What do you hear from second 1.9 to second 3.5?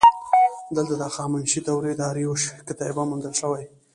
د داریوش کتیبه موندل